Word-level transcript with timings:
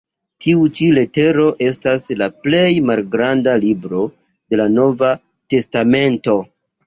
Tiu 0.43 0.61
ĉi 0.77 0.85
letero 0.97 1.43
estas 1.65 2.07
la 2.21 2.29
plej 2.45 2.63
malgranda 2.89 3.55
"libro" 3.65 4.01
de 4.53 4.61
la 4.61 4.67
Nova 4.79 5.11
testamento. 5.55 6.39